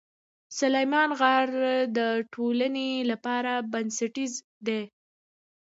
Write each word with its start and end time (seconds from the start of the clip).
سلیمان 0.59 1.09
غر 1.19 1.47
د 1.97 1.99
ټولنې 2.33 2.89
لپاره 3.11 3.51
بنسټیز 3.71 4.33
دی. 4.67 4.81